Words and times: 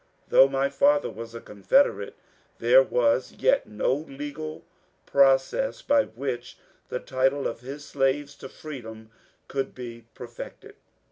Though 0.29 0.47
my 0.47 0.67
father 0.67 1.11
was 1.11 1.35
a 1.35 1.39
Confederate, 1.39 2.15
there 2.57 2.81
was 2.81 3.33
as 3.33 3.37
yet 3.39 3.67
no 3.67 3.93
legal 3.93 4.63
pro 5.05 5.37
cess 5.37 5.83
by 5.83 6.05
which 6.05 6.57
the 6.89 6.99
title 6.99 7.45
of 7.45 7.59
his 7.61 7.85
slaves 7.85 8.33
to 8.37 8.49
freedom 8.49 9.11
could 9.47 9.75
be 9.75 10.05
per 10.15 10.25
fected. 10.27 10.73